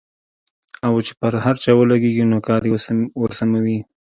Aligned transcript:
او 0.85 0.93
چې 1.05 1.13
پر 1.19 1.33
هر 1.43 1.55
چا 1.63 1.71
ولګېږي 1.75 2.23
نو 2.31 2.37
کار 2.47 2.61
يې 2.67 2.71
ورسموي. 3.21 3.79